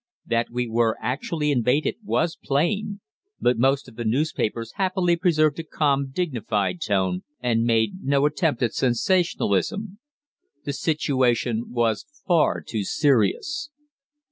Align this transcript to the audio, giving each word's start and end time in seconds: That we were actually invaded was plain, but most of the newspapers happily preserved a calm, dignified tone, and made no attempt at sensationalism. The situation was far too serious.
That 0.25 0.49
we 0.49 0.67
were 0.67 0.97
actually 0.99 1.51
invaded 1.51 1.97
was 2.03 2.35
plain, 2.35 3.01
but 3.39 3.59
most 3.59 3.87
of 3.87 3.97
the 3.97 4.03
newspapers 4.03 4.71
happily 4.77 5.15
preserved 5.15 5.59
a 5.59 5.63
calm, 5.63 6.09
dignified 6.09 6.81
tone, 6.81 7.21
and 7.39 7.65
made 7.65 8.01
no 8.01 8.25
attempt 8.25 8.63
at 8.63 8.73
sensationalism. 8.73 9.99
The 10.65 10.73
situation 10.73 11.65
was 11.69 12.07
far 12.25 12.63
too 12.63 12.83
serious. 12.83 13.69